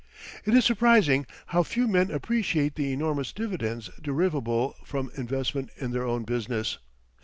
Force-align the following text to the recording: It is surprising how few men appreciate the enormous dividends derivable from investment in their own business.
It 0.45 0.55
is 0.55 0.65
surprising 0.65 1.27
how 1.45 1.61
few 1.61 1.87
men 1.87 2.09
appreciate 2.09 2.73
the 2.73 2.91
enormous 2.91 3.31
dividends 3.31 3.91
derivable 4.01 4.73
from 4.83 5.11
investment 5.15 5.69
in 5.77 5.91
their 5.91 6.07
own 6.07 6.23
business. 6.23 6.79